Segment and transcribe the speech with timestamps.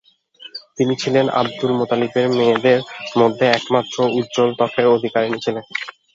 [0.77, 2.79] তিনি ছিলেন আব্দুল মুতালিবের মেয়েদের
[3.19, 5.63] মধ্যে একমাত্র উজ্জ্বল ত্বকের অধিকারিণী ছিলেন॥